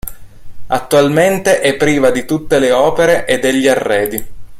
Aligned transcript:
Attualmente 0.65 1.59
è 1.61 1.77
priva 1.77 2.09
di 2.09 2.25
tutte 2.25 2.57
le 2.57 2.71
opere 2.71 3.27
e 3.27 3.37
degli 3.37 3.67
arredi. 3.67 4.25